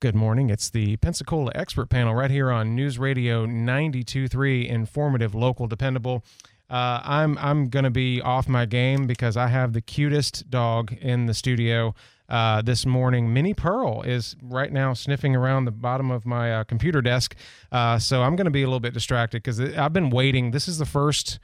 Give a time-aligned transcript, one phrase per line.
[0.00, 0.48] Good morning.
[0.48, 6.24] It's the Pensacola Expert Panel right here on News Radio 92.3, informative, local, dependable.
[6.70, 11.26] Uh, I'm I'm gonna be off my game because I have the cutest dog in
[11.26, 11.94] the studio
[12.30, 13.34] uh, this morning.
[13.34, 17.36] Minnie Pearl is right now sniffing around the bottom of my uh, computer desk,
[17.70, 20.52] uh, so I'm gonna be a little bit distracted because I've been waiting.
[20.52, 21.40] This is the first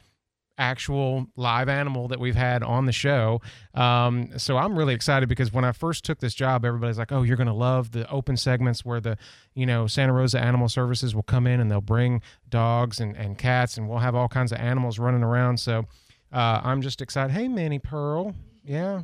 [0.59, 3.41] actual live animal that we've had on the show.
[3.75, 7.23] Um, so I'm really excited because when I first took this job, everybody's like, "Oh,
[7.23, 9.19] you're going to love the open segments where the,
[9.55, 13.39] you know, Santa Rosa Animal Services will come in and they'll bring dogs and, and
[13.39, 15.85] cats and we'll have all kinds of animals running around." So
[16.33, 17.33] uh, I'm just excited.
[17.33, 19.03] Hey, Minnie Pearl, yeah,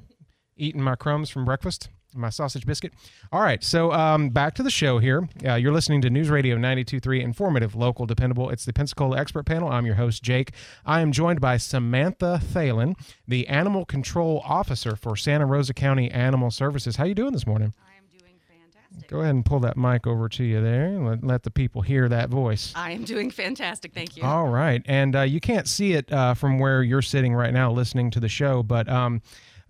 [0.56, 2.92] eating my crumbs from breakfast my sausage biscuit.
[3.32, 5.28] All right, so um, back to the show here.
[5.46, 8.50] Uh, you're listening to News Radio 92.3, informative, local, dependable.
[8.50, 9.68] It's the Pensacola Expert Panel.
[9.68, 10.52] I'm your host, Jake.
[10.84, 12.94] I am joined by Samantha Thelen,
[13.26, 16.96] the Animal Control Officer for Santa Rosa County Animal Services.
[16.96, 17.72] How you doing this morning?
[17.80, 19.10] I am doing fantastic.
[19.10, 21.82] Go ahead and pull that mic over to you there and let, let the people
[21.82, 22.72] hear that voice.
[22.74, 23.94] I am doing fantastic.
[23.94, 24.24] Thank you.
[24.24, 27.72] All right, and uh, you can't see it uh, from where you're sitting right now
[27.72, 28.88] listening to the show, but...
[28.88, 29.22] Um,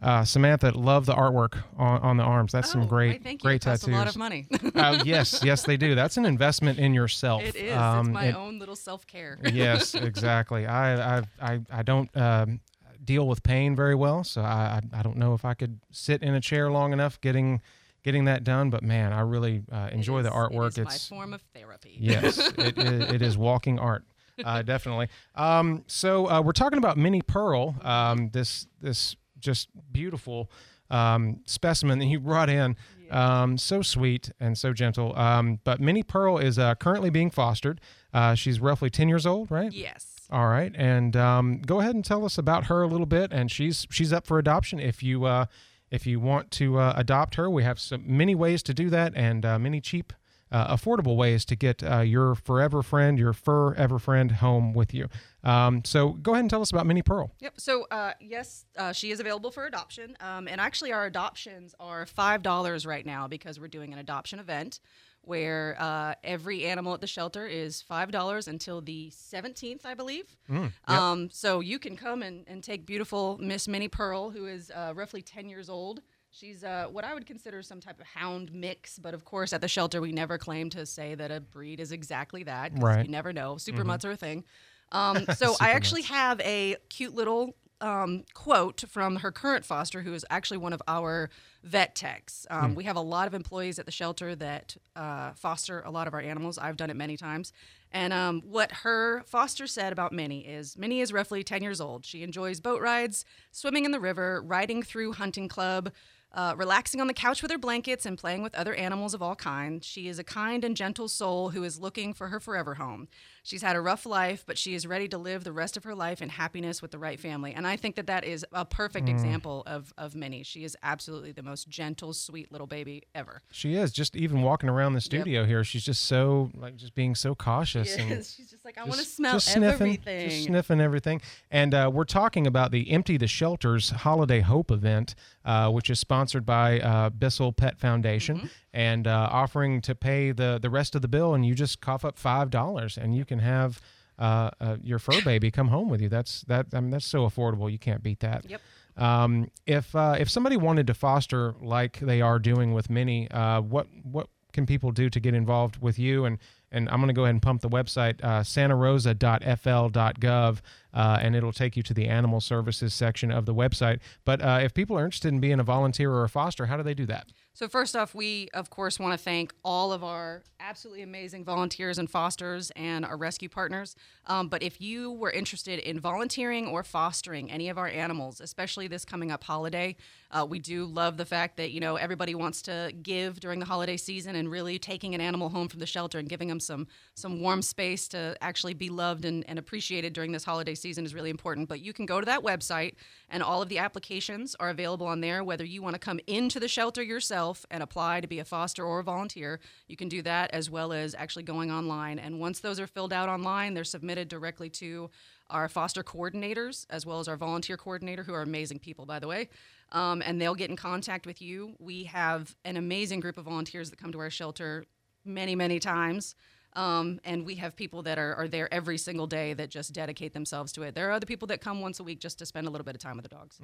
[0.02, 2.50] uh, Samantha, love the artwork on, on the arms.
[2.50, 3.88] That's oh, some great, I great tattoos.
[3.88, 4.48] a lot of money.
[4.74, 5.94] uh, yes, yes, they do.
[5.94, 7.42] That's an investment in yourself.
[7.42, 7.76] it is.
[7.76, 9.38] Um, it's my it- own little self care.
[9.52, 10.66] yes, exactly.
[10.66, 12.60] I, I, I, I don't um,
[13.04, 16.22] deal with pain very well, so I, I, I don't know if I could sit
[16.22, 17.62] in a chair long enough getting,
[18.02, 18.70] getting that done.
[18.70, 20.78] But man, I really uh, enjoy the artwork.
[20.78, 21.96] It is it's my form of therapy.
[22.00, 24.04] yes, it, it, it is walking art.
[24.44, 25.08] Uh, definitely.
[25.36, 27.76] Um, so uh, we're talking about Minnie Pearl.
[27.82, 30.50] Um, this this just beautiful
[30.90, 32.76] um, specimen that he brought in.
[33.10, 35.14] Um, so sweet and so gentle.
[35.18, 37.80] Um, but Minnie Pearl is uh, currently being fostered.
[38.14, 39.72] Uh, she's roughly ten years old, right?
[39.72, 40.06] Yes.
[40.30, 43.32] All right, and um, go ahead and tell us about her a little bit.
[43.32, 44.80] And she's she's up for adoption.
[44.80, 45.44] If you uh,
[45.90, 49.12] if you want to uh, adopt her, we have some many ways to do that,
[49.14, 50.14] and uh, many cheap,
[50.52, 55.08] uh, affordable ways to get uh, your forever friend, your forever friend, home with you.
[55.42, 57.32] Um, so go ahead and tell us about Minnie Pearl.
[57.40, 57.54] Yep.
[57.58, 60.16] So, uh, yes, uh, she is available for adoption.
[60.20, 64.78] Um, and actually, our adoptions are $5 right now because we're doing an adoption event
[65.24, 70.36] where uh, every animal at the shelter is $5 until the 17th, I believe.
[70.48, 70.72] yep.
[70.88, 74.92] um, so, you can come and, and take beautiful Miss Minnie Pearl, who is uh,
[74.94, 76.02] roughly 10 years old.
[76.34, 79.60] She's uh, what I would consider some type of hound mix, but of course, at
[79.60, 82.72] the shelter, we never claim to say that a breed is exactly that.
[82.74, 83.04] Right.
[83.04, 83.58] You never know.
[83.58, 84.44] Super mutts are a thing.
[84.92, 90.14] Um, so I actually have a cute little um, quote from her current foster, who
[90.14, 91.28] is actually one of our
[91.64, 92.46] vet techs.
[92.48, 96.06] Um, We have a lot of employees at the shelter that uh, foster a lot
[96.06, 96.56] of our animals.
[96.58, 97.52] I've done it many times.
[97.90, 102.06] And um, what her foster said about Minnie is Minnie is roughly 10 years old.
[102.06, 105.92] She enjoys boat rides, swimming in the river, riding through hunting club,
[106.34, 109.36] uh, relaxing on the couch with her blankets and playing with other animals of all
[109.36, 109.86] kinds.
[109.86, 113.08] She is a kind and gentle soul who is looking for her forever home.
[113.44, 115.94] She's had a rough life, but she is ready to live the rest of her
[115.94, 117.52] life in happiness with the right family.
[117.52, 120.44] And I think that that is a perfect example of, of Minnie.
[120.44, 123.42] She is absolutely the most gentle, sweet little baby ever.
[123.50, 125.64] She is just even walking around the studio here.
[125.64, 129.04] She's just so like just being so cautious and she's just like, I want to
[129.06, 130.30] smell just sniffing, everything.
[130.30, 131.20] Just sniffing everything.
[131.50, 135.14] And uh, we're talking about the Empty the Shelters Holiday Hope event,
[135.44, 138.46] uh, which is sponsored by uh, Bissell Pet Foundation Mm-hmm.
[138.72, 141.34] and uh, offering to pay the, the rest of the bill.
[141.34, 143.80] And you just cough up $5 and you can have
[144.18, 146.08] uh, uh, your fur baby come home with you.
[146.08, 146.66] That's that.
[146.72, 147.70] I mean, that's so affordable.
[147.70, 148.48] You can't beat that.
[148.48, 148.60] Yep.
[148.96, 153.60] Um, if uh, if somebody wanted to foster like they are doing with Minnie, uh,
[153.60, 156.26] what what can people do to get involved with you?
[156.26, 156.38] And
[156.70, 160.60] and I'm going to go ahead and pump the website uh, santarosa.fl.gov,
[160.94, 164.00] uh, and it'll take you to the animal services section of the website.
[164.24, 166.82] But uh, if people are interested in being a volunteer or a foster, how do
[166.82, 167.28] they do that?
[167.54, 171.98] So first off, we of course want to thank all of our absolutely amazing volunteers
[171.98, 173.94] and fosters and our rescue partners.
[174.26, 178.88] Um, but if you were interested in volunteering or fostering any of our animals, especially
[178.88, 179.96] this coming up holiday,
[180.30, 183.66] uh, we do love the fact that you know everybody wants to give during the
[183.66, 186.86] holiday season, and really taking an animal home from the shelter and giving them some
[187.14, 191.14] some warm space to actually be loved and, and appreciated during this holiday season is
[191.14, 191.68] really important.
[191.68, 192.94] But you can go to that website,
[193.28, 195.44] and all of the applications are available on there.
[195.44, 198.84] Whether you want to come into the shelter yourself and apply to be a foster
[198.84, 202.18] or a volunteer, you can do that as well as actually going online.
[202.18, 205.10] And once those are filled out online, they're submitted directly to
[205.50, 209.26] our foster coordinators as well as our volunteer coordinator, who are amazing people, by the
[209.26, 209.48] way.
[209.90, 211.74] Um, and they'll get in contact with you.
[211.78, 214.86] We have an amazing group of volunteers that come to our shelter
[215.24, 216.34] many, many times.
[216.74, 220.32] Um, and we have people that are, are there every single day that just dedicate
[220.32, 220.94] themselves to it.
[220.94, 222.94] There are other people that come once a week just to spend a little bit
[222.94, 223.58] of time with the dogs.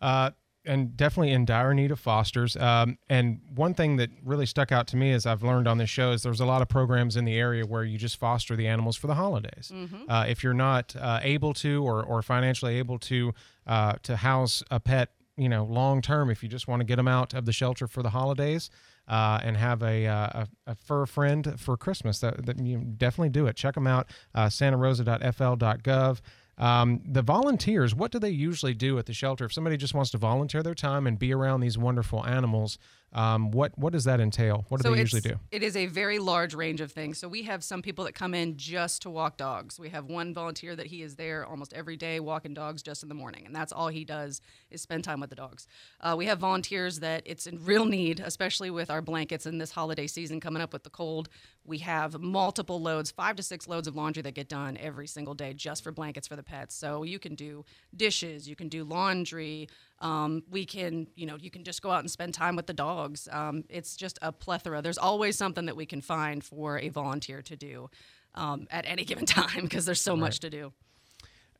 [0.00, 0.30] Uh,
[0.66, 2.56] and definitely in dire need of fosters.
[2.56, 5.90] Um, and one thing that really stuck out to me as I've learned on this
[5.90, 8.66] show is there's a lot of programs in the area where you just foster the
[8.66, 9.70] animals for the holidays.
[10.08, 13.32] Uh, if you're not uh, able to or, or financially able to
[13.66, 16.96] uh, to house a pet, you know, long term, if you just want to get
[16.96, 18.70] them out of the shelter for the holidays.
[19.06, 22.20] Uh, and have a, uh, a, a fur friend for Christmas.
[22.20, 23.54] That, that you definitely do it.
[23.54, 26.20] Check them out, uh, santarosa.fl.gov.
[26.56, 29.44] Um, the volunteers, what do they usually do at the shelter?
[29.44, 32.78] If somebody just wants to volunteer their time and be around these wonderful animals,
[33.14, 34.64] um, what what does that entail?
[34.68, 35.38] What do So they usually do?
[35.52, 37.18] It is a very large range of things.
[37.18, 39.78] So we have some people that come in just to walk dogs.
[39.78, 43.08] We have one volunteer that he is there almost every day walking dogs just in
[43.08, 44.40] the morning, and that's all he does
[44.70, 45.66] is spend time with the dogs.
[46.00, 49.70] Uh, we have volunteers that it's in real need, especially with our blankets in this
[49.70, 51.28] holiday season coming up with the cold.
[51.64, 55.34] We have multiple loads, five to six loads of laundry that get done every single
[55.34, 56.74] day just for blankets for the pets.
[56.74, 57.64] So you can do
[57.96, 59.68] dishes, you can do laundry.
[60.00, 62.74] Um, we can, you know, you can just go out and spend time with the
[62.74, 63.28] dogs.
[63.30, 64.82] Um, it's just a plethora.
[64.82, 67.88] There's always something that we can find for a volunteer to do
[68.34, 70.72] um, at any given time because there's so much to do.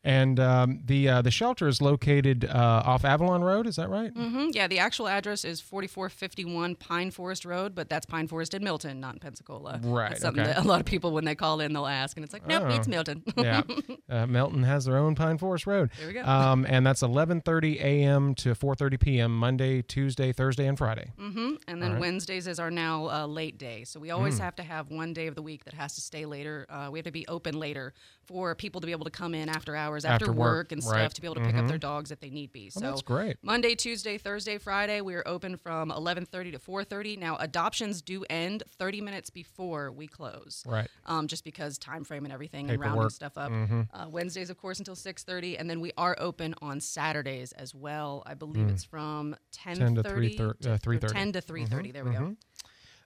[0.06, 3.66] And um, the uh, the shelter is located uh, off Avalon Road.
[3.66, 4.12] Is that right?
[4.12, 8.62] hmm Yeah, the actual address is 4451 Pine Forest Road, but that's Pine Forest in
[8.62, 9.80] Milton, not in Pensacola.
[9.82, 10.52] Right, That's something okay.
[10.52, 12.64] that a lot of people, when they call in, they'll ask, and it's like, nope,
[12.66, 12.68] Oh.
[12.74, 13.22] it's Milton.
[13.36, 13.62] yeah.
[14.10, 15.90] Uh, Milton has their own Pine Forest Road.
[15.98, 16.22] There we go.
[16.22, 18.34] Um, and that's 11:30 a.m.
[18.36, 19.34] to 4:30 p.m.
[19.36, 21.12] Monday, Tuesday, Thursday, and Friday.
[21.18, 21.54] Mm-hmm.
[21.66, 23.84] And then Wednesdays is our now uh, late day.
[23.84, 24.16] So we Mm.
[24.16, 26.66] always have to have one day of the week that has to stay later.
[26.68, 27.94] Uh, we have to be open later
[28.26, 30.82] for people to be able to come in after hours, after, After work, work, and
[30.84, 31.00] right.
[31.00, 32.70] stuff to be able to pick up their dogs if they need be.
[32.70, 33.36] So that's great.
[33.42, 37.18] Monday, Tuesday, Thursday, Friday, we are open from 11:30 to 4:30.
[37.18, 40.64] Now adoptions do end 30 minutes before we close.
[40.66, 40.88] Right.
[41.06, 43.52] Um, just because time frame and everything and rounding stuff up.
[43.52, 48.22] Uh, Wednesdays, of course, until 6:30, and then we are open on Saturdays as well.
[48.26, 51.12] I believe it's from 10:30 10 to 3:30, uh, or 3:30.
[51.12, 51.92] 10 to 3:30.
[51.92, 52.36] There we go.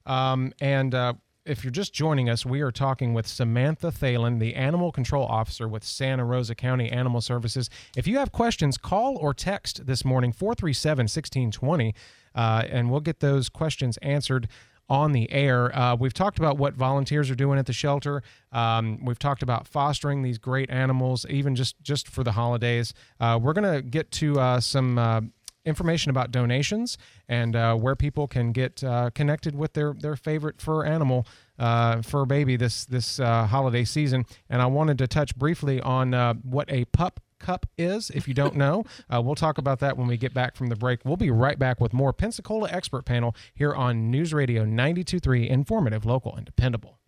[0.06, 1.14] Um, and uh,
[1.48, 5.66] if you're just joining us, we are talking with Samantha Thelen, the Animal Control Officer
[5.66, 7.70] with Santa Rosa County Animal Services.
[7.96, 11.94] If you have questions, call or text this morning 437 1620,
[12.34, 14.48] uh, and we'll get those questions answered
[14.90, 15.76] on the air.
[15.76, 18.22] Uh, we've talked about what volunteers are doing at the shelter.
[18.52, 22.92] Um, we've talked about fostering these great animals, even just just for the holidays.
[23.20, 25.32] Uh, we're gonna get to uh, some.
[25.68, 26.96] Information about donations
[27.28, 31.26] and uh, where people can get uh, connected with their their favorite fur animal,
[31.58, 34.24] uh, fur baby this this uh, holiday season.
[34.48, 38.10] And I wanted to touch briefly on uh, what a pup cup is.
[38.10, 40.76] If you don't know, uh, we'll talk about that when we get back from the
[40.76, 41.04] break.
[41.04, 46.04] We'll be right back with more Pensacola expert panel here on News Radio 92.3, informative,
[46.04, 46.98] local, and dependable.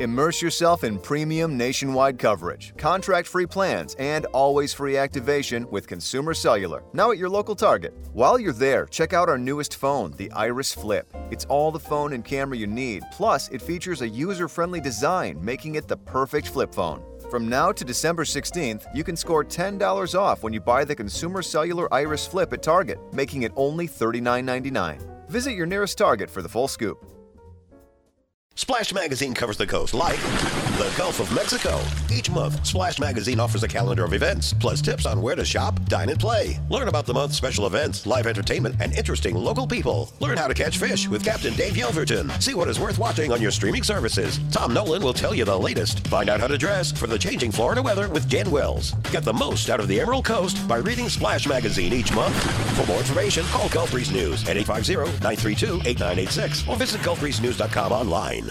[0.00, 6.32] Immerse yourself in premium nationwide coverage, contract free plans, and always free activation with Consumer
[6.32, 7.94] Cellular, now at your local Target.
[8.14, 11.06] While you're there, check out our newest phone, the Iris Flip.
[11.30, 15.38] It's all the phone and camera you need, plus, it features a user friendly design,
[15.44, 17.04] making it the perfect flip phone.
[17.30, 21.42] From now to December 16th, you can score $10 off when you buy the Consumer
[21.42, 25.28] Cellular Iris Flip at Target, making it only $39.99.
[25.28, 27.11] Visit your nearest Target for the full scoop.
[28.54, 30.18] Splash Magazine covers the coast like
[30.82, 31.80] the Gulf of Mexico.
[32.12, 35.78] Each month, Splash Magazine offers a calendar of events, plus tips on where to shop,
[35.84, 36.58] dine, and play.
[36.70, 40.10] Learn about the month's special events, live entertainment, and interesting local people.
[40.18, 42.42] Learn how to catch fish with Captain Dave Yelverton.
[42.42, 44.40] See what is worth watching on your streaming services.
[44.50, 46.04] Tom Nolan will tell you the latest.
[46.08, 48.90] Find out how to dress for the changing Florida weather with Jan Wells.
[49.12, 52.34] Get the most out of the Emerald Coast by reading Splash Magazine each month.
[52.76, 58.50] For more information, call Gulf Breeze News at 850-932-8986 or visit gulfbreezenews.com online.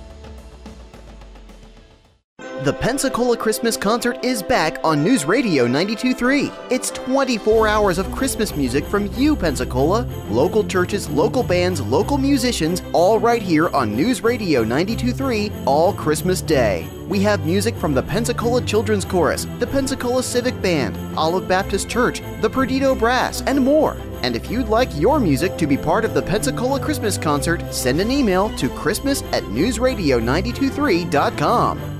[2.63, 6.53] The Pensacola Christmas Concert is back on News Radio 92.3.
[6.69, 10.07] It's 24 hours of Christmas music from you, Pensacola.
[10.29, 16.39] Local churches, local bands, local musicians, all right here on News Radio 92.3 all Christmas
[16.39, 16.87] Day.
[17.07, 22.21] We have music from the Pensacola Children's Chorus, the Pensacola Civic Band, Olive Baptist Church,
[22.41, 23.97] the Perdido Brass, and more.
[24.21, 27.99] And if you'd like your music to be part of the Pensacola Christmas Concert, send
[27.99, 31.90] an email to christmas at newsradio923.com.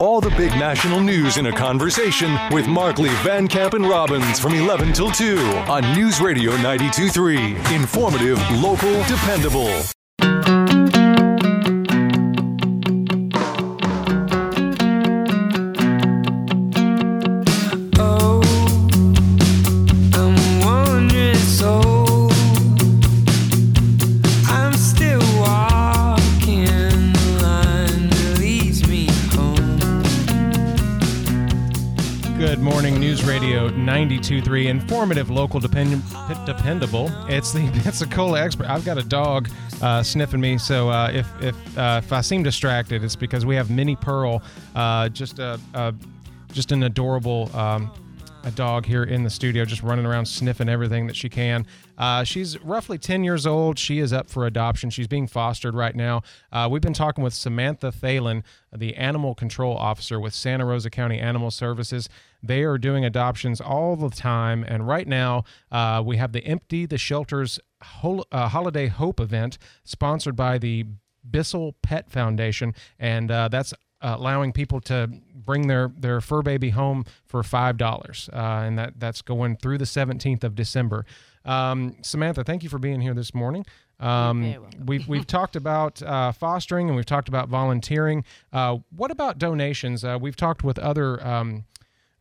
[0.00, 4.54] All the big national news in a conversation with Markley, Van Camp, and Robbins from
[4.54, 5.36] 11 till 2
[5.66, 7.74] on News Radio 92.3.
[7.74, 9.82] Informative, local, dependable.
[34.06, 36.02] 92.3, informative, local, depend-
[36.46, 37.10] dependable.
[37.28, 38.68] It's the Pensacola expert.
[38.68, 39.48] I've got a dog
[39.82, 43.56] uh, sniffing me, so uh, if if uh, if I seem distracted, it's because we
[43.56, 44.40] have Minnie Pearl,
[44.76, 45.92] uh, just a, a
[46.52, 47.50] just an adorable.
[47.56, 47.90] Um,
[48.48, 51.66] a dog here in the studio just running around sniffing everything that she can.
[51.98, 53.78] Uh, she's roughly 10 years old.
[53.78, 54.88] She is up for adoption.
[54.88, 56.22] She's being fostered right now.
[56.50, 58.42] Uh, we've been talking with Samantha Thelen,
[58.74, 62.08] the animal control officer with Santa Rosa County Animal Services.
[62.42, 64.64] They are doing adoptions all the time.
[64.66, 69.58] And right now, uh, we have the Empty the Shelters Hol- uh, Holiday Hope event
[69.84, 70.86] sponsored by the
[71.28, 72.74] Bissell Pet Foundation.
[72.98, 77.76] And uh, that's uh, allowing people to bring their, their fur baby home for five
[77.76, 81.04] dollars, uh, and that that's going through the seventeenth of December.
[81.44, 83.64] Um, Samantha, thank you for being here this morning.
[84.00, 88.24] Um, we've we've talked about uh, fostering and we've talked about volunteering.
[88.52, 90.04] Uh, what about donations?
[90.04, 91.24] Uh, we've talked with other.
[91.26, 91.64] Um,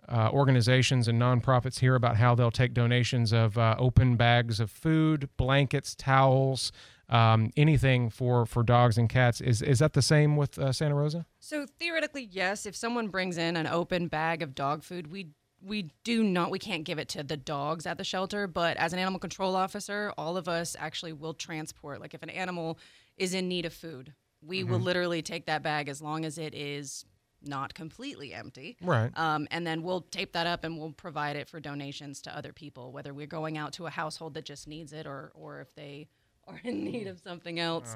[0.09, 4.71] uh, organizations and nonprofits here about how they'll take donations of uh, open bags of
[4.71, 6.71] food, blankets, towels,
[7.09, 9.41] um, anything for, for dogs and cats.
[9.41, 11.25] Is is that the same with uh, Santa Rosa?
[11.39, 12.65] So theoretically, yes.
[12.65, 15.29] If someone brings in an open bag of dog food, we
[15.61, 18.47] we do not we can't give it to the dogs at the shelter.
[18.47, 22.01] But as an animal control officer, all of us actually will transport.
[22.01, 22.77] Like if an animal
[23.17, 26.53] is in need of food, we will literally take that bag as long as it
[26.53, 27.05] is
[27.41, 28.77] not completely empty.
[28.81, 29.15] Right.
[29.17, 32.51] Um, and then we'll tape that up and we'll provide it for donations to other
[32.51, 35.73] people, whether we're going out to a household that just needs it or or if
[35.75, 36.07] they
[36.53, 37.95] are in need of something else.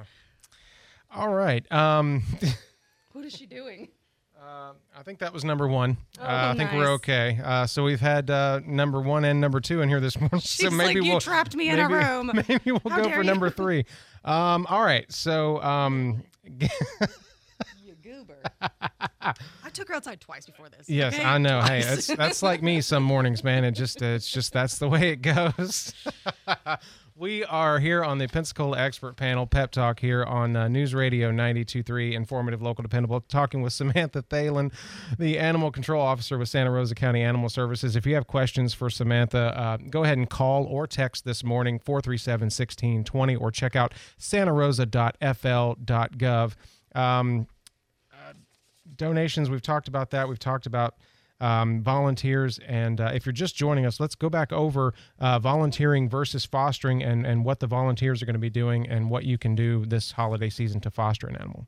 [1.13, 1.69] All right.
[1.71, 2.23] Um,
[3.13, 3.89] what is she doing?
[4.43, 5.97] I think that was number one.
[6.19, 7.39] Oh, uh, I think we're okay.
[7.43, 10.39] Uh, so we've had uh, number one and number two in here this morning.
[10.39, 12.31] so maybe like, "You we'll, trapped me in a maybe- room.
[12.47, 13.85] Maybe we'll How go for you." number three.
[14.25, 15.09] Um, all right.
[15.11, 16.67] So um, You
[18.01, 18.37] goober.
[19.21, 20.89] I took her outside twice before this.
[20.89, 21.23] yes, okay?
[21.23, 21.61] I know.
[21.61, 22.07] Hey, Twice.
[22.07, 23.63] that's that's like me some mornings, man.
[23.63, 25.93] It just it's just that's the way it goes.
[27.21, 31.29] We are here on the Pensacola Expert Panel Pep Talk here on uh, News Radio
[31.29, 33.21] 92.3, informative, local, dependable.
[33.21, 34.73] Talking with Samantha Thelen,
[35.19, 37.95] the Animal Control Officer with Santa Rosa County Animal Services.
[37.95, 41.77] If you have questions for Samantha, uh, go ahead and call or text this morning
[41.77, 46.53] 437-1620 or check out santarosa.fl.gov.
[46.95, 47.47] Um,
[48.95, 49.47] donations.
[49.47, 50.27] We've talked about that.
[50.27, 50.95] We've talked about
[51.41, 52.59] um, volunteers.
[52.67, 57.03] And uh, if you're just joining us, let's go back over uh, volunteering versus fostering
[57.03, 59.85] and, and what the volunteers are going to be doing and what you can do
[59.85, 61.67] this holiday season to foster an animal.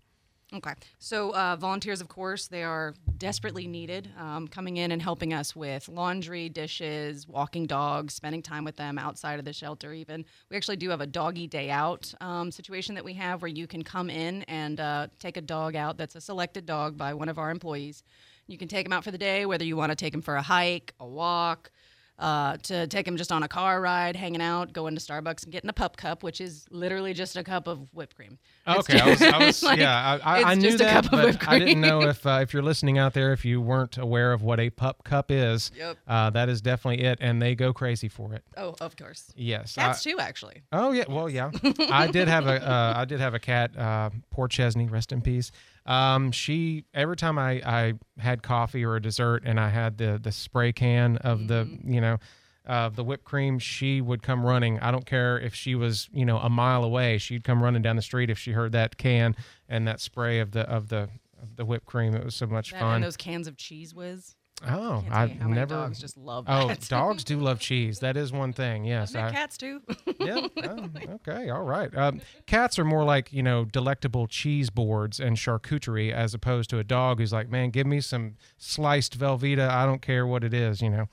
[0.54, 0.74] Okay.
[1.00, 5.56] So, uh, volunteers, of course, they are desperately needed um, coming in and helping us
[5.56, 10.24] with laundry, dishes, walking dogs, spending time with them outside of the shelter, even.
[10.52, 13.66] We actually do have a doggy day out um, situation that we have where you
[13.66, 17.30] can come in and uh, take a dog out that's a selected dog by one
[17.30, 18.04] of our employees.
[18.48, 20.36] You can take them out for the day, whether you want to take them for
[20.36, 21.72] a hike, a walk,
[22.20, 25.52] uh, to take them just on a car ride, hanging out, going to Starbucks and
[25.52, 28.38] getting a pup cup, which is literally just a cup of whipped cream.
[28.68, 31.58] It's Okay, I was, I was like- yeah, I, I, I knew that, but I
[31.58, 34.60] didn't know if uh, if you're listening out there, if you weren't aware of what
[34.60, 35.72] a pup cup is.
[35.76, 35.98] Yep.
[36.08, 38.44] Uh, that is definitely it, and they go crazy for it.
[38.58, 39.34] Oh, of course.
[39.36, 40.62] Yes, Cats I- too, actually.
[40.72, 41.50] Oh yeah, well yeah.
[41.90, 43.76] I did have a uh, I did have a cat.
[43.76, 45.52] Uh, poor Chesney, rest in peace.
[45.86, 50.20] Um, she every time I, I had coffee or a dessert and I had the
[50.22, 52.18] the spray can of the you know
[52.66, 54.80] of the whipped cream, she would come running.
[54.80, 57.18] I don't care if she was you know a mile away.
[57.18, 59.36] She'd come running down the street if she heard that can
[59.68, 61.10] and that spray of the of the
[61.42, 62.16] of the whipped cream.
[62.16, 62.96] It was so much That fun.
[62.96, 64.36] and those cans of Cheez Whiz.
[64.66, 65.76] Oh, Can't tell you I've never.
[65.76, 66.82] dogs just love oh, that.
[66.90, 68.00] dogs do love cheese.
[68.00, 68.86] That is one thing.
[68.86, 69.82] Yes, I- cats too.
[70.20, 70.48] yeah.
[70.64, 71.50] oh, okay.
[71.50, 71.96] All right.
[71.96, 76.80] Um, cats are more like you know delectable cheese boards and charcuterie as opposed to
[76.80, 79.70] a dog who's like, man, give me some sliced Velveeta.
[79.70, 80.82] I don't care what it is.
[80.82, 81.06] You know,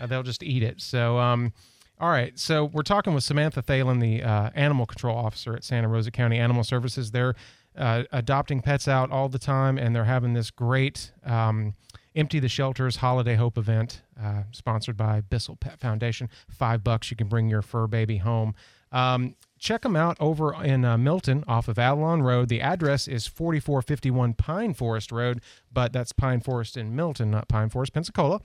[0.00, 0.80] uh, they'll just eat it.
[0.80, 1.52] So, um,
[2.00, 2.38] all right.
[2.38, 6.38] So we're talking with Samantha Thelen, the uh, animal control officer at Santa Rosa County
[6.38, 7.10] Animal Services.
[7.10, 7.34] They're
[7.76, 11.12] uh, adopting pets out all the time, and they're having this great.
[11.24, 11.74] Um,
[12.14, 16.28] Empty the Shelters Holiday Hope event, uh, sponsored by Bissell Pet Foundation.
[16.48, 18.54] Five bucks, you can bring your fur baby home.
[18.90, 22.48] Um, check them out over in uh, Milton off of Avalon Road.
[22.48, 25.40] The address is 4451 Pine Forest Road,
[25.72, 28.40] but that's Pine Forest in Milton, not Pine Forest, Pensacola.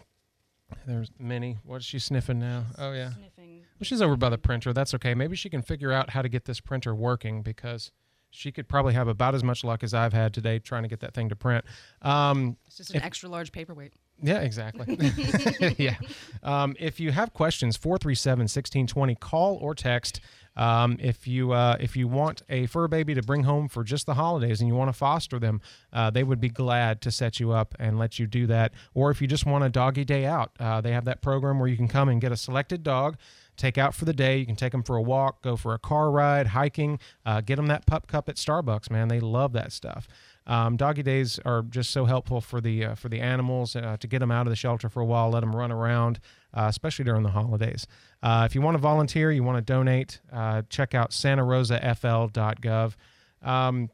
[0.87, 1.57] there's Minnie.
[1.65, 2.65] What's she sniffing now?
[2.77, 3.11] Oh yeah.
[3.15, 3.61] Sniffing.
[3.79, 4.73] Well, she's over by the printer.
[4.73, 5.15] That's okay.
[5.15, 7.91] Maybe she can figure out how to get this printer working because
[8.31, 11.01] she could probably have about as much luck as I've had today trying to get
[11.01, 11.65] that thing to print.
[12.03, 13.95] Um, It's just an extra large paperweight.
[14.23, 14.99] yeah, exactly.
[15.79, 15.97] yeah.
[16.43, 20.21] Um, if you have questions, 437 1620, call or text.
[20.59, 24.07] Um, if you uh, if you want a fur baby to bring home for just
[24.07, 25.61] the holidays and you want to foster them,
[25.93, 28.73] uh, they would be glad to set you up and let you do that.
[28.93, 31.69] Or if you just want a doggy day out, uh, they have that program where
[31.69, 33.17] you can come and get a selected dog,
[33.57, 34.39] take out for the day.
[34.39, 37.57] You can take them for a walk, go for a car ride, hiking, uh, get
[37.57, 38.91] them that pup cup at Starbucks.
[38.91, 40.09] Man, they love that stuff.
[40.49, 44.07] Um, doggy days are just so helpful for the uh, for the animals uh, to
[44.07, 46.21] get them out of the shelter for a while, let them run around,
[46.55, 47.87] uh, especially during the holidays.
[48.23, 52.95] Uh, if you want to volunteer, you want to donate, uh, check out santarosafl.gov.
[53.43, 53.91] Um,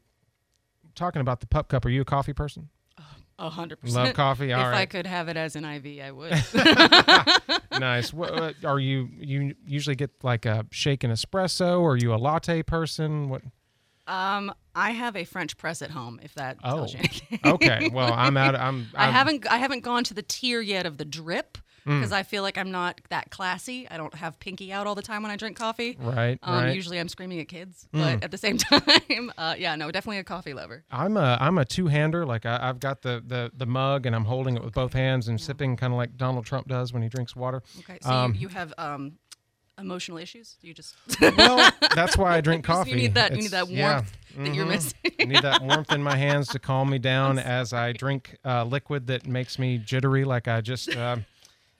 [0.95, 2.69] talking about the pup cup, are you a coffee person?
[3.37, 4.05] A hundred percent.
[4.05, 4.53] Love coffee.
[4.53, 4.79] All if right.
[4.79, 6.31] I could have it as an IV, I would.
[7.81, 8.13] nice.
[8.13, 11.81] What, are you you usually get like a shaken espresso?
[11.81, 13.27] Or are you a latte person?
[13.27, 13.41] What?
[14.07, 16.19] um, I have a French press at home.
[16.23, 17.39] If that Oh, tells you anything.
[17.45, 17.89] okay.
[17.91, 18.55] Well, I'm out.
[18.55, 18.87] I'm.
[18.95, 21.57] I I'm- haven't I haven't gone to the tier yet of the drip
[21.87, 21.99] Mm.
[21.99, 23.87] because I feel like I'm not that classy.
[23.87, 25.95] I don't have pinky out all the time when I drink coffee.
[25.99, 26.39] Right.
[26.41, 26.71] Um, right.
[26.71, 26.75] Mm.
[26.75, 30.23] Usually I'm screaming at kids, but at the same time, uh, yeah, no, definitely a
[30.23, 30.83] coffee lover.
[30.89, 32.25] I'm a I'm a two hander.
[32.25, 35.27] Like I, I've got the, the the mug and I'm holding it with both hands
[35.27, 37.61] and sipping kind of like Donald Trump does when he drinks water.
[37.81, 39.19] Okay, so Um, you, you have um,
[39.79, 40.55] emotional issues.
[40.61, 42.91] You just Well, that's why I drink coffee.
[42.91, 43.31] You need that.
[43.35, 43.91] You need that yeah.
[43.95, 44.69] warmth that you're Mhm.
[44.69, 44.97] missing.
[45.19, 48.63] I need that warmth in my hands to calm me down as I drink uh,
[48.63, 50.23] liquid that makes me jittery.
[50.25, 51.17] Like I just, uh,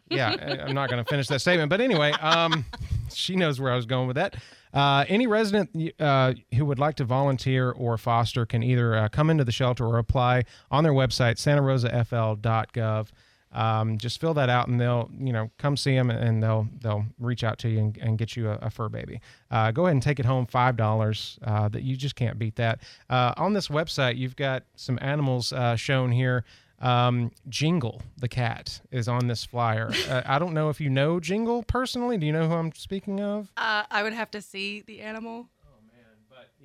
[0.10, 1.70] yeah, I- I'm not going to finish that statement.
[1.70, 2.66] But anyway, um,
[3.14, 4.36] she knows where I was going with that.
[4.74, 5.70] Uh, any resident
[6.02, 9.86] uh, who would like to volunteer or foster can either uh, come into the shelter
[9.86, 13.08] or apply on their website, santarosafl.gov.
[13.56, 17.06] Um, just fill that out, and they'll, you know, come see them, and they'll they'll
[17.20, 19.22] reach out to you and, and get you a, a fur baby.
[19.50, 21.40] Uh, go ahead and take it home, five dollars.
[21.42, 22.80] Uh, that you just can't beat that.
[23.10, 26.44] Uh, on this website, you've got some animals uh, shown here.
[26.80, 29.92] Um, Jingle the cat is on this flyer.
[30.10, 32.18] uh, I don't know if you know Jingle personally.
[32.18, 33.50] Do you know who I'm speaking of?
[33.56, 35.48] uh, I would have to see the animal.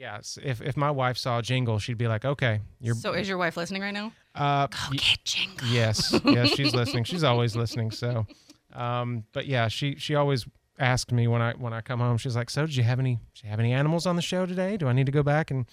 [0.00, 0.38] Yes.
[0.42, 3.56] If if my wife saw Jingle, she'd be like, "Okay, you're." So is your wife
[3.58, 4.12] listening right now?
[4.34, 5.68] uh, Go y- get Jingle.
[5.68, 7.04] Yes, yes, she's listening.
[7.04, 7.90] She's always listening.
[7.90, 8.26] So,
[8.74, 10.46] um, but yeah, she she always
[10.78, 12.16] asked me when I when I come home.
[12.16, 14.46] She's like, "So, did you have any did you have any animals on the show
[14.46, 14.78] today?
[14.78, 15.66] Do I need to go back and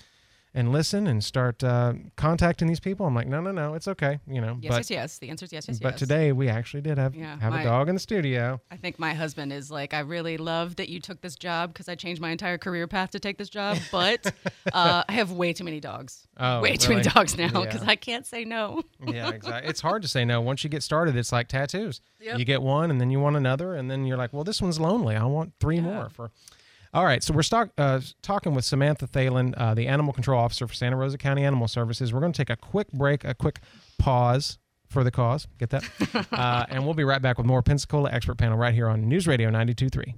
[0.54, 4.20] and listen and start uh, contacting these people?" I'm like, "No, no, no, it's okay.
[4.28, 5.18] You know." Yes, but yes, yes.
[5.20, 6.00] The answer is yes, yes, but yes.
[6.00, 8.60] today we actually did have Yeah, have my- a dog in the studio.
[8.72, 11.88] I think my husband is like, I really love that you took this job because
[11.90, 14.34] I changed my entire career path to take this job, but
[14.74, 16.28] uh, I have way too many dogs.
[16.40, 17.90] Oh, way too many dogs now because Yeah.
[17.90, 18.84] I can't say no.
[19.06, 19.70] yeah, exactly.
[19.70, 20.42] It's hard to say no.
[20.42, 22.02] Once you get started, it's like tattoos.
[22.20, 22.40] Yep.
[22.40, 24.80] You get one, and then you want another, and then you're like, well, this one's
[24.80, 25.16] lonely.
[25.16, 26.10] I want three more.
[26.10, 26.32] For
[26.98, 30.68] all right, so we're stock, uh, talking with Samantha Thelen, uh, the animal control officer
[30.68, 32.12] for Santa Rosa County Animal Services.
[32.12, 33.60] We're going to take a quick break, a quick
[34.00, 34.58] pause
[34.88, 35.48] for the cause.
[35.60, 35.84] Get that?
[36.32, 39.28] uh, and we'll be right back with more Pensacola expert panel right here on News
[39.28, 40.16] Radio 92.3.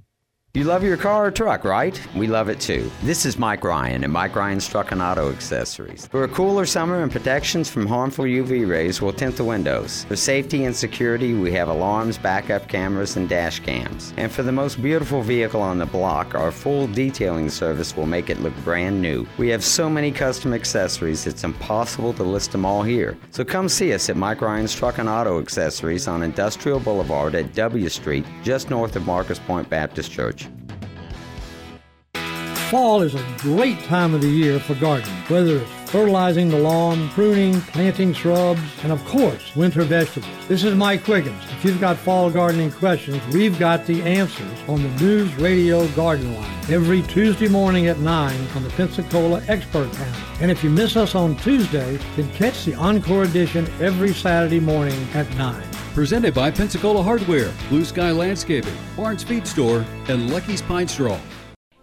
[0.55, 2.01] You love your car or truck, right?
[2.15, 2.89] We love it too.
[3.03, 6.07] This is Mike Ryan at Mike Ryan's Truck and Auto Accessories.
[6.07, 10.05] For a cooler summer and protections from harmful UV rays, we'll tint the windows.
[10.05, 14.11] For safety and security, we have alarms, backup cameras, and dash cams.
[14.17, 18.31] And for the most beautiful vehicle on the block, our full detailing service will make
[18.31, 19.27] it look brand new.
[19.37, 23.19] We have so many custom accessories, it's impossible to list them all here.
[23.29, 27.53] So come see us at Mike Ryan's Truck and Auto Accessories on Industrial Boulevard at
[27.53, 30.48] W Street, just north of Marcus Pointe Baptist Church.
[32.69, 37.09] Fall is a great time of the year for gardening, whether it's fertilizing the lawn,
[37.09, 40.31] pruning, planting shrubs, and of course, winter vegetables.
[40.47, 41.43] This is Mike Quiggins.
[41.45, 46.31] If you've got fall gardening questions, we've got the answers on the News Radio Garden
[46.35, 50.21] Line every Tuesday morning at 9 on the Pensacola Expert Panel.
[50.39, 55.07] And if you miss us on Tuesday, then catch the Encore edition every Saturday morning
[55.15, 55.59] at 9.
[55.95, 61.19] Presented by Pensacola Hardware, Blue Sky Landscaping, Barnes Feed Store, and Lucky's Pine Straw.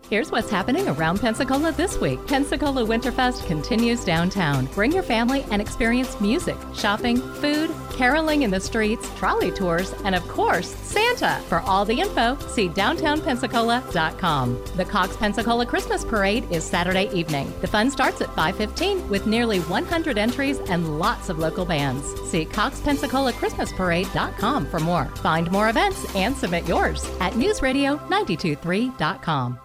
[0.08, 2.24] Here's what's happening around Pensacola this week.
[2.28, 4.66] Pensacola Winterfest continues downtown.
[4.66, 10.14] Bring your family and experience music, shopping, food, caroling in the streets, trolley tours, and
[10.14, 11.40] of course, Santa.
[11.48, 14.64] For all the info, see downtownpensacola.com.
[14.76, 17.52] The Cox Pensacola Christmas Parade is Saturday evening.
[17.60, 22.14] The fun starts at 5:15 with nearly 100 entries and lots of local bands.
[22.30, 25.06] See coxpensacolachristmasparade.com for more.
[25.16, 29.58] Find more events and submit yours at newsradio923.com.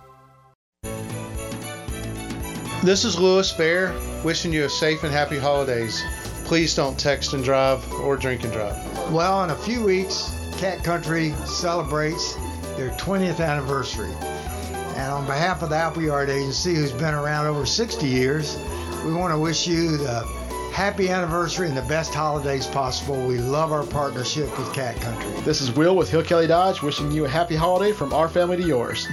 [2.84, 6.04] This is Lewis Bear wishing you a safe and happy holidays.
[6.46, 8.76] Please don't text and drive or drink and drive.
[9.12, 12.34] Well, in a few weeks, Cat Country celebrates
[12.78, 14.12] their 20th anniversary.
[14.96, 18.58] And on behalf of the Appleyard Agency, who's been around over 60 years,
[19.06, 20.22] we want to wish you the
[20.74, 23.28] happy anniversary and the best holidays possible.
[23.28, 25.30] We love our partnership with Cat Country.
[25.41, 28.58] This is Will with Hill Kelly Dodge wishing you a happy holiday from our family
[28.58, 29.08] to yours.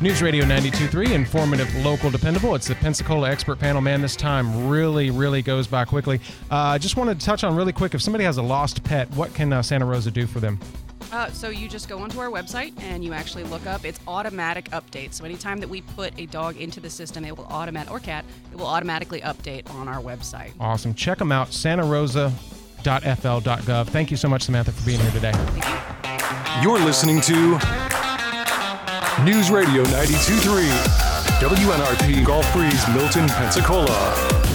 [0.00, 2.54] News Radio 92.3, informative, local, dependable.
[2.54, 3.82] It's the Pensacola Expert Panel.
[3.82, 6.20] Man, this time really, really goes by quickly.
[6.52, 9.10] I uh, just wanted to touch on really quick if somebody has a lost pet,
[9.16, 10.60] what can uh, Santa Rosa do for them?
[11.10, 13.84] Uh, so you just go onto our website and you actually look up.
[13.84, 15.14] It's automatic update.
[15.14, 18.24] So anytime that we put a dog into the system, it will automatic or cat,
[18.52, 20.52] it will automatically update on our website.
[20.60, 20.94] Awesome.
[20.94, 21.52] Check them out.
[21.52, 22.36] Santa Rosa.fl.gov.
[23.88, 25.32] Thank you so much, Samantha, for being here today.
[26.62, 27.58] You're listening to
[29.24, 30.70] News Radio 92.3,
[31.40, 34.47] WNRP Gulf Breeze, Milton, Pensacola.